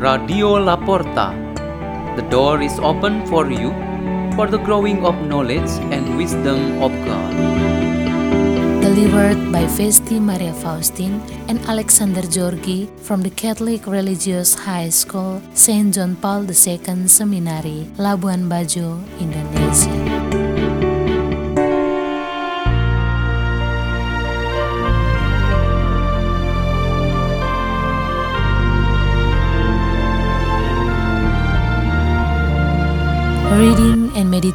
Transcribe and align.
Radio 0.00 0.56
Laporta. 0.56 1.36
The 2.16 2.24
door 2.32 2.62
is 2.62 2.78
open 2.80 3.26
for 3.26 3.52
you 3.52 3.68
for 4.32 4.46
the 4.48 4.56
growing 4.56 5.04
of 5.04 5.12
knowledge 5.28 5.68
and 5.92 6.16
wisdom 6.16 6.80
of 6.80 6.88
God. 7.04 7.28
Delivered 8.80 9.52
by 9.52 9.68
Vesti 9.68 10.16
Maria 10.16 10.54
Faustin 10.54 11.20
and 11.48 11.60
Alexander 11.68 12.22
Georgi 12.22 12.88
from 13.04 13.20
the 13.20 13.28
Catholic 13.28 13.86
Religious 13.86 14.54
High 14.54 14.88
School, 14.88 15.42
St. 15.52 15.92
John 15.92 16.16
Paul 16.16 16.48
II 16.48 17.04
Seminary, 17.04 17.84
Labuan 18.00 18.48
Bajo, 18.48 19.04
Indonesia. 19.20 20.19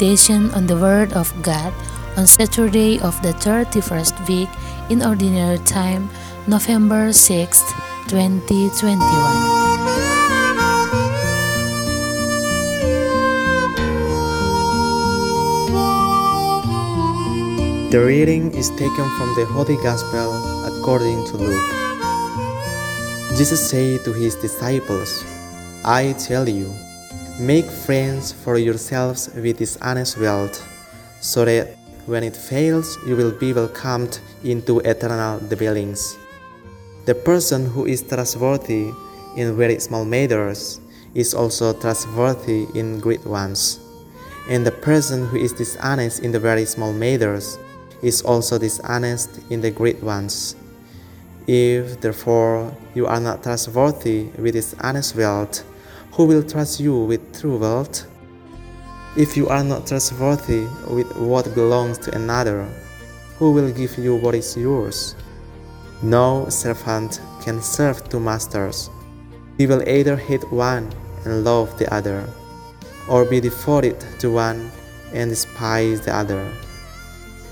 Meditation 0.00 0.50
on 0.52 0.66
the 0.66 0.76
Word 0.76 1.12
of 1.12 1.30
God 1.42 1.74
on 2.16 2.26
Saturday 2.26 2.98
of 3.00 3.20
the 3.20 3.34
31st 3.44 4.16
week 4.28 4.48
in 4.88 5.04
Ordinary 5.04 5.58
Time, 5.68 6.08
November 6.48 7.12
6, 7.12 7.60
2021. 8.08 8.96
The 17.90 18.00
reading 18.00 18.54
is 18.54 18.70
taken 18.70 19.06
from 19.20 19.34
the 19.36 19.44
Holy 19.52 19.76
Gospel 19.84 20.32
according 20.64 21.26
to 21.26 21.36
Luke. 21.36 21.70
Jesus 23.36 23.68
said 23.68 24.02
to 24.04 24.14
his 24.14 24.34
disciples, 24.36 25.26
I 25.84 26.14
tell 26.16 26.48
you, 26.48 26.72
make 27.40 27.70
friends 27.70 28.32
for 28.32 28.58
yourselves 28.58 29.30
with 29.34 29.56
this 29.56 29.78
honest 29.80 30.18
wealth, 30.18 30.60
so 31.20 31.46
that 31.46 31.74
when 32.04 32.22
it 32.22 32.36
fails, 32.36 32.98
you 33.06 33.16
will 33.16 33.30
be 33.32 33.52
welcomed 33.52 34.20
into 34.44 34.80
eternal 34.80 35.40
dwellings. 35.40 36.18
The 37.06 37.14
person 37.14 37.64
who 37.64 37.86
is 37.86 38.02
trustworthy 38.02 38.92
in 39.36 39.56
very 39.56 39.78
small 39.80 40.04
matters 40.04 40.80
is 41.14 41.32
also 41.32 41.72
trustworthy 41.72 42.66
in 42.74 43.00
great 43.00 43.24
ones. 43.24 43.80
And 44.50 44.66
the 44.66 44.72
person 44.72 45.26
who 45.26 45.38
is 45.38 45.54
dishonest 45.54 46.20
in 46.22 46.32
the 46.32 46.40
very 46.40 46.66
small 46.66 46.92
matters 46.92 47.58
is 48.02 48.20
also 48.22 48.58
dishonest 48.58 49.40
in 49.50 49.62
the 49.62 49.70
great 49.70 50.02
ones. 50.02 50.56
If, 51.46 52.00
therefore, 52.00 52.76
you 52.94 53.06
are 53.06 53.20
not 53.20 53.42
trustworthy 53.42 54.24
with 54.36 54.54
this 54.54 54.74
honest 54.80 55.16
wealth, 55.16 55.64
who 56.12 56.26
will 56.26 56.42
trust 56.42 56.80
you 56.80 57.04
with 57.04 57.40
true 57.40 57.58
wealth? 57.58 58.06
If 59.16 59.36
you 59.36 59.48
are 59.48 59.64
not 59.64 59.86
trustworthy 59.86 60.66
with 60.88 61.16
what 61.16 61.54
belongs 61.54 61.98
to 61.98 62.14
another, 62.14 62.68
who 63.38 63.52
will 63.52 63.70
give 63.70 63.96
you 63.98 64.16
what 64.16 64.34
is 64.34 64.56
yours? 64.56 65.14
No 66.02 66.48
servant 66.48 67.20
can 67.42 67.62
serve 67.62 68.08
two 68.08 68.20
masters. 68.20 68.90
He 69.58 69.66
will 69.66 69.86
either 69.88 70.16
hate 70.16 70.50
one 70.52 70.92
and 71.24 71.44
love 71.44 71.78
the 71.78 71.92
other, 71.92 72.28
or 73.08 73.24
be 73.24 73.40
devoted 73.40 74.00
to 74.18 74.30
one 74.30 74.70
and 75.12 75.30
despise 75.30 76.00
the 76.00 76.14
other. 76.14 76.52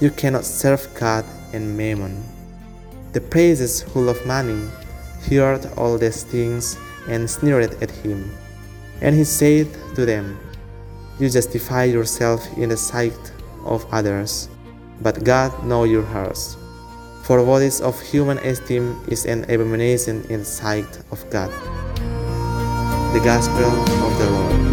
You 0.01 0.11
cannot 0.11 0.45
serve 0.45 0.89
God 0.95 1.25
and 1.53 1.77
mammon. 1.77 2.23
The 3.13 3.21
Pharisees 3.21 3.81
who 3.83 4.03
love 4.03 4.25
money 4.27 4.69
heard 5.29 5.67
all 5.77 5.99
these 5.99 6.23
things 6.23 6.77
and 7.09 7.29
sneered 7.29 7.83
at 7.83 7.91
him. 7.91 8.31
And 9.01 9.15
he 9.15 9.25
said 9.25 9.69
to 9.95 10.05
them, 10.05 10.39
You 11.19 11.31
justify 11.31 11.85
yourself 11.85 12.47
in 12.57 12.69
the 12.71 12.77
sight 12.77 13.19
of 13.65 13.87
others, 13.93 14.49
but 15.01 15.25
God 15.25 15.53
knows 15.65 15.91
your 15.91 16.05
hearts. 16.05 16.57
For 17.25 17.43
what 17.43 17.63
is 17.63 17.81
of 17.81 18.01
human 18.01 18.39
esteem 18.39 18.97
is 19.09 19.27
an 19.27 19.45
abomination 19.45 20.25
in 20.31 20.41
the 20.41 20.45
sight 20.47 20.89
of 21.11 21.29
God. 21.31 21.51
The 23.13 23.21
Gospel 23.23 23.65
of 23.65 24.19
the 24.19 24.31
Lord. 24.31 24.68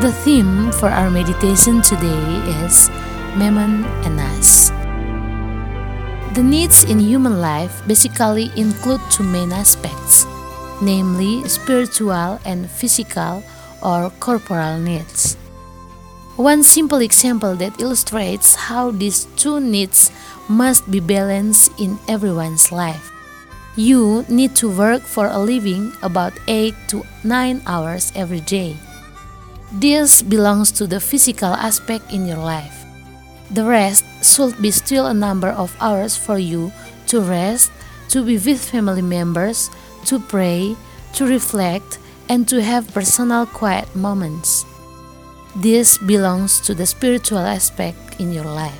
The 0.00 0.16
theme 0.24 0.72
for 0.80 0.88
our 0.88 1.10
meditation 1.12 1.84
today 1.84 2.24
is 2.64 2.88
Mammon 3.36 3.84
and 4.08 4.16
Us. 4.16 4.72
The 6.32 6.40
needs 6.40 6.88
in 6.88 6.98
human 6.98 7.42
life 7.44 7.84
basically 7.86 8.48
include 8.56 9.04
two 9.12 9.28
main 9.28 9.52
aspects, 9.52 10.24
namely 10.80 11.44
spiritual 11.44 12.40
and 12.48 12.64
physical 12.70 13.44
or 13.84 14.08
corporal 14.24 14.80
needs. 14.80 15.36
One 16.40 16.64
simple 16.64 17.04
example 17.04 17.54
that 17.56 17.76
illustrates 17.78 18.54
how 18.56 18.92
these 18.92 19.28
two 19.36 19.60
needs 19.60 20.10
must 20.48 20.90
be 20.90 21.00
balanced 21.00 21.76
in 21.76 22.00
everyone's 22.08 22.72
life. 22.72 23.12
You 23.76 24.24
need 24.32 24.56
to 24.64 24.72
work 24.72 25.02
for 25.02 25.26
a 25.28 25.36
living 25.36 25.92
about 26.00 26.32
8 26.48 26.72
to 26.88 27.04
9 27.22 27.60
hours 27.66 28.12
every 28.16 28.40
day. 28.40 28.80
This 29.72 30.22
belongs 30.22 30.72
to 30.72 30.86
the 30.86 30.98
physical 30.98 31.54
aspect 31.54 32.12
in 32.12 32.26
your 32.26 32.38
life. 32.38 32.84
The 33.50 33.64
rest 33.64 34.04
should 34.22 34.60
be 34.60 34.70
still 34.70 35.06
a 35.06 35.14
number 35.14 35.48
of 35.48 35.76
hours 35.80 36.16
for 36.16 36.38
you 36.38 36.72
to 37.06 37.20
rest, 37.20 37.70
to 38.10 38.24
be 38.24 38.38
with 38.38 38.58
family 38.58 39.02
members, 39.02 39.70
to 40.06 40.18
pray, 40.18 40.76
to 41.14 41.26
reflect, 41.26 41.98
and 42.28 42.48
to 42.48 42.62
have 42.62 42.94
personal 42.94 43.46
quiet 43.46 43.94
moments. 43.94 44.64
This 45.54 45.98
belongs 45.98 46.60
to 46.60 46.74
the 46.74 46.86
spiritual 46.86 47.38
aspect 47.38 48.20
in 48.20 48.32
your 48.32 48.44
life. 48.44 48.78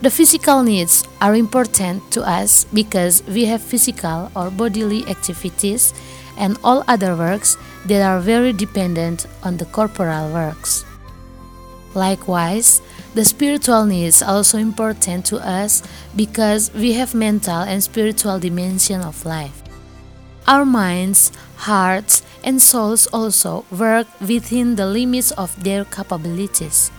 The 0.00 0.10
physical 0.10 0.62
needs 0.62 1.04
are 1.20 1.34
important 1.34 2.10
to 2.12 2.22
us 2.22 2.64
because 2.72 3.22
we 3.28 3.44
have 3.44 3.60
physical 3.60 4.32
or 4.34 4.50
bodily 4.50 5.06
activities 5.06 5.92
and 6.40 6.58
all 6.64 6.82
other 6.88 7.14
works 7.14 7.56
that 7.86 8.02
are 8.02 8.18
very 8.18 8.52
dependent 8.52 9.26
on 9.44 9.58
the 9.58 9.66
corporal 9.66 10.32
works. 10.32 10.84
Likewise, 11.94 12.80
the 13.14 13.24
spiritual 13.24 13.84
needs 13.84 14.22
are 14.22 14.36
also 14.36 14.58
important 14.58 15.26
to 15.26 15.38
us 15.38 15.82
because 16.16 16.72
we 16.72 16.94
have 16.94 17.14
mental 17.14 17.60
and 17.60 17.82
spiritual 17.82 18.38
dimension 18.38 19.00
of 19.02 19.26
life. 19.26 19.62
Our 20.46 20.64
minds, 20.64 21.30
hearts, 21.56 22.22
and 22.42 22.62
souls 22.62 23.06
also 23.12 23.66
work 23.70 24.06
within 24.20 24.76
the 24.76 24.86
limits 24.86 25.30
of 25.32 25.52
their 25.62 25.84
capabilities. 25.84 26.90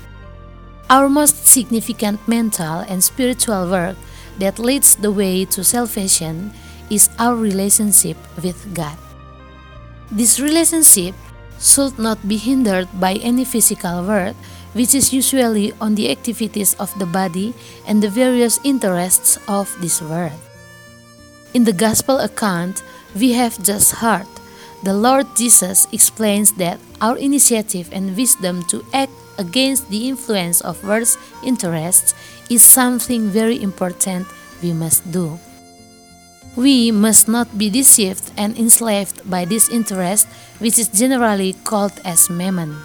Our 0.89 1.09
most 1.09 1.47
significant 1.47 2.27
mental 2.27 2.83
and 2.83 3.01
spiritual 3.01 3.69
work 3.71 3.95
that 4.39 4.59
leads 4.59 4.95
the 4.95 5.11
way 5.11 5.45
to 5.45 5.63
salvation 5.63 6.51
is 6.89 7.09
our 7.17 7.35
relationship 7.35 8.17
with 8.43 8.75
God. 8.75 8.97
This 10.11 10.41
relationship 10.41 11.15
should 11.57 11.97
not 11.97 12.19
be 12.27 12.35
hindered 12.35 12.89
by 12.99 13.15
any 13.23 13.45
physical 13.45 14.03
work, 14.03 14.35
which 14.73 14.93
is 14.93 15.13
usually 15.13 15.71
on 15.79 15.95
the 15.95 16.11
activities 16.11 16.75
of 16.75 16.91
the 16.99 17.05
body 17.05 17.53
and 17.87 18.03
the 18.03 18.09
various 18.09 18.59
interests 18.65 19.39
of 19.47 19.71
this 19.79 20.01
world. 20.01 20.35
In 21.53 21.63
the 21.63 21.71
Gospel 21.71 22.19
account 22.19 22.83
we 23.15 23.31
have 23.39 23.63
just 23.63 24.03
heard, 24.03 24.27
the 24.83 24.93
Lord 24.93 25.27
Jesus 25.35 25.87
explains 25.93 26.51
that 26.59 26.79
our 26.99 27.17
initiative 27.17 27.87
and 27.93 28.15
wisdom 28.17 28.63
to 28.67 28.83
act 28.93 29.15
against 29.37 29.89
the 29.89 30.09
influence 30.09 30.59
of 30.59 30.83
world's 30.83 31.17
interests 31.43 32.13
is 32.49 32.63
something 32.63 33.29
very 33.29 33.63
important 33.63 34.27
we 34.61 34.73
must 34.73 35.09
do. 35.11 35.39
We 36.57 36.91
must 36.91 37.27
not 37.27 37.57
be 37.57 37.69
deceived 37.69 38.31
and 38.35 38.57
enslaved 38.57 39.29
by 39.29 39.45
this 39.45 39.69
interest, 39.69 40.27
which 40.59 40.77
is 40.77 40.89
generally 40.89 41.53
called 41.63 41.93
as 42.03 42.29
mammon. 42.29 42.75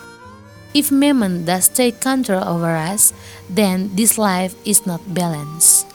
If 0.72 0.92
mammon 0.92 1.44
does 1.44 1.68
take 1.68 2.00
control 2.00 2.44
over 2.44 2.76
us, 2.76 3.12
then 3.50 3.90
this 3.96 4.18
life 4.18 4.54
is 4.64 4.86
not 4.86 5.02
balanced. 5.14 5.86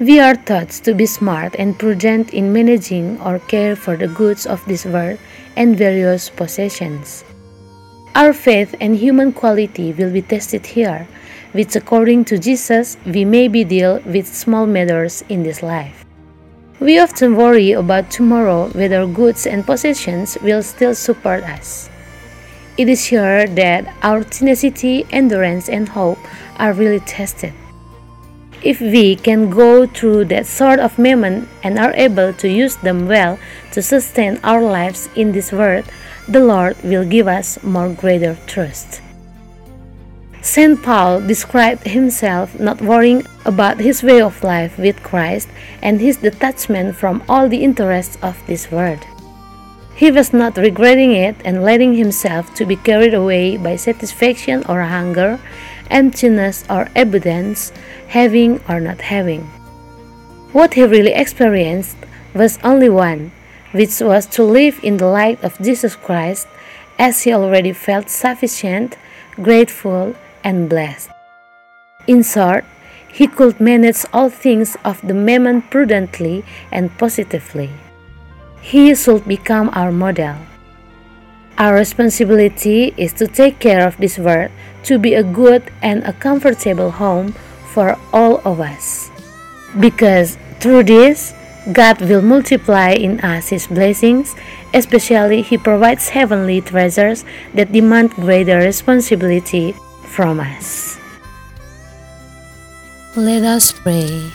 We 0.00 0.18
are 0.18 0.34
taught 0.34 0.70
to 0.82 0.94
be 0.94 1.06
smart 1.06 1.54
and 1.60 1.78
prudent 1.78 2.34
in 2.34 2.52
managing 2.52 3.20
or 3.20 3.38
care 3.38 3.76
for 3.76 3.96
the 3.96 4.08
goods 4.08 4.46
of 4.46 4.64
this 4.66 4.84
world 4.84 5.20
and 5.54 5.78
various 5.78 6.28
possessions. 6.28 7.22
Our 8.16 8.32
faith 8.32 8.74
and 8.80 8.96
human 8.96 9.32
quality 9.32 9.92
will 9.92 10.10
be 10.10 10.22
tested 10.22 10.66
here, 10.66 11.06
which 11.52 11.76
according 11.76 12.24
to 12.26 12.38
Jesus 12.38 12.96
we 13.06 13.24
may 13.24 13.46
be 13.46 13.62
dealt 13.62 14.04
with 14.06 14.26
small 14.26 14.66
matters 14.66 15.22
in 15.28 15.44
this 15.44 15.62
life. 15.62 16.01
We 16.82 16.98
often 16.98 17.36
worry 17.36 17.70
about 17.70 18.10
tomorrow 18.10 18.66
whether 18.70 19.06
goods 19.06 19.46
and 19.46 19.64
possessions 19.64 20.36
will 20.42 20.64
still 20.64 20.96
support 20.96 21.44
us. 21.44 21.88
It 22.76 22.88
is 22.88 23.04
here 23.04 23.46
that 23.46 23.94
our 24.02 24.24
tenacity, 24.24 25.06
endurance, 25.12 25.68
and 25.68 25.88
hope 25.88 26.18
are 26.58 26.72
really 26.72 26.98
tested. 26.98 27.52
If 28.64 28.80
we 28.80 29.14
can 29.14 29.48
go 29.48 29.86
through 29.86 30.24
that 30.34 30.46
sort 30.46 30.80
of 30.80 30.98
moment 30.98 31.48
and 31.62 31.78
are 31.78 31.94
able 31.94 32.32
to 32.32 32.48
use 32.48 32.74
them 32.74 33.06
well 33.06 33.38
to 33.70 33.80
sustain 33.80 34.40
our 34.42 34.60
lives 34.60 35.08
in 35.14 35.30
this 35.30 35.52
world, 35.52 35.84
the 36.26 36.40
Lord 36.40 36.74
will 36.82 37.04
give 37.04 37.28
us 37.28 37.62
more 37.62 37.90
greater 37.90 38.36
trust. 38.48 39.02
St. 40.42 40.82
Paul 40.82 41.20
described 41.20 41.86
himself 41.86 42.58
not 42.58 42.82
worrying 42.82 43.24
about 43.44 43.78
his 43.78 44.02
way 44.02 44.20
of 44.20 44.42
life 44.42 44.76
with 44.76 45.00
Christ 45.04 45.48
and 45.80 46.00
his 46.00 46.16
detachment 46.16 46.96
from 46.96 47.22
all 47.28 47.48
the 47.48 47.62
interests 47.62 48.18
of 48.22 48.44
this 48.48 48.68
world. 48.68 49.06
He 49.94 50.10
was 50.10 50.32
not 50.32 50.56
regretting 50.56 51.12
it 51.12 51.36
and 51.44 51.62
letting 51.62 51.94
himself 51.94 52.52
to 52.54 52.66
be 52.66 52.74
carried 52.74 53.14
away 53.14 53.56
by 53.56 53.76
satisfaction 53.76 54.64
or 54.68 54.82
hunger, 54.82 55.38
emptiness 55.90 56.64
or 56.68 56.88
abundance, 56.96 57.70
having 58.08 58.60
or 58.68 58.80
not 58.80 59.00
having. 59.00 59.42
What 60.50 60.74
he 60.74 60.82
really 60.82 61.12
experienced 61.12 61.96
was 62.34 62.58
only 62.64 62.88
one, 62.88 63.30
which 63.70 64.00
was 64.00 64.26
to 64.34 64.42
live 64.42 64.80
in 64.82 64.96
the 64.96 65.06
light 65.06 65.42
of 65.44 65.62
Jesus 65.62 65.94
Christ, 65.94 66.48
as 66.98 67.22
he 67.22 67.32
already 67.32 67.72
felt 67.72 68.10
sufficient, 68.10 68.96
grateful, 69.40 70.16
and 70.44 70.68
blessed. 70.68 71.10
In 72.06 72.22
short, 72.22 72.64
he 73.12 73.26
could 73.26 73.60
manage 73.60 74.04
all 74.12 74.30
things 74.30 74.76
of 74.84 75.00
the 75.06 75.14
mammon 75.14 75.62
prudently 75.62 76.44
and 76.72 76.96
positively. 76.98 77.70
He 78.60 78.94
should 78.94 79.28
become 79.28 79.70
our 79.74 79.92
model. 79.92 80.36
Our 81.58 81.74
responsibility 81.74 82.94
is 82.96 83.12
to 83.14 83.28
take 83.28 83.58
care 83.60 83.86
of 83.86 83.98
this 83.98 84.18
world 84.18 84.50
to 84.84 84.98
be 84.98 85.14
a 85.14 85.22
good 85.22 85.62
and 85.82 86.02
a 86.04 86.12
comfortable 86.12 86.90
home 86.90 87.32
for 87.74 87.98
all 88.12 88.40
of 88.44 88.60
us. 88.60 89.10
Because 89.78 90.38
through 90.58 90.84
this, 90.84 91.34
God 91.70 92.00
will 92.00 92.22
multiply 92.22 92.90
in 92.90 93.20
us 93.20 93.50
His 93.50 93.66
blessings, 93.66 94.34
especially 94.74 95.42
He 95.42 95.58
provides 95.58 96.08
heavenly 96.08 96.60
treasures 96.60 97.24
that 97.54 97.70
demand 97.70 98.10
greater 98.18 98.58
responsibility 98.58 99.76
from 100.12 100.40
us. 100.40 101.00
Let 103.16 103.42
us 103.48 103.72
pray. 103.72 104.28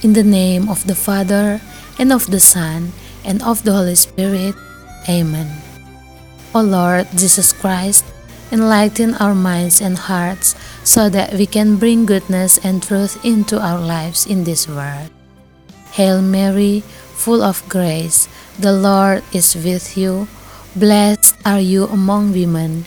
In 0.00 0.16
the 0.16 0.24
name 0.24 0.72
of 0.72 0.86
the 0.88 0.96
Father, 0.96 1.60
and 2.00 2.08
of 2.08 2.24
the 2.32 2.40
Son, 2.40 2.96
and 3.20 3.44
of 3.44 3.60
the 3.68 3.76
Holy 3.76 4.00
Spirit. 4.00 4.56
Amen. 5.04 5.60
O 6.56 6.64
Lord 6.64 7.04
Jesus 7.12 7.52
Christ, 7.52 8.08
enlighten 8.48 9.12
our 9.20 9.36
minds 9.36 9.84
and 9.84 10.08
hearts 10.08 10.56
so 10.88 11.12
that 11.12 11.36
we 11.36 11.44
can 11.44 11.76
bring 11.76 12.08
goodness 12.08 12.56
and 12.64 12.82
truth 12.82 13.20
into 13.20 13.60
our 13.60 13.78
lives 13.78 14.24
in 14.24 14.44
this 14.44 14.64
world. 14.64 15.12
Hail 15.92 16.24
Mary, 16.24 16.80
full 17.12 17.44
of 17.44 17.60
grace, 17.68 18.24
the 18.58 18.72
Lord 18.72 19.20
is 19.36 19.52
with 19.52 20.00
you. 20.00 20.28
Blessed 20.74 21.36
are 21.44 21.60
you 21.60 21.86
among 21.92 22.32
women, 22.32 22.86